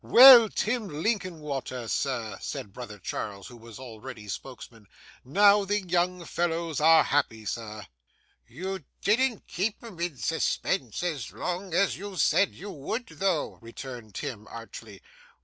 'Well, 0.03 0.49
Tim 0.49 0.87
Linkinwater, 1.03 1.87
sir,' 1.87 2.39
said 2.41 2.73
brother 2.73 2.97
Charles, 2.97 3.49
who 3.49 3.57
was 3.57 3.77
always 3.77 4.33
spokesman, 4.33 4.87
'now 5.23 5.63
the 5.63 5.79
young 5.81 6.25
folks 6.25 6.81
are 6.81 7.03
happy, 7.03 7.45
sir.' 7.45 7.85
'You 8.47 8.83
didn't 9.03 9.45
keep 9.45 9.83
'em 9.83 9.99
in 9.99 10.17
suspense 10.17 11.03
as 11.03 11.31
long 11.31 11.75
as 11.75 11.97
you 11.97 12.17
said 12.17 12.55
you 12.55 12.71
would, 12.71 13.09
though,' 13.09 13.59
returned 13.61 14.15
Tim, 14.15 14.47
archly. 14.47 15.03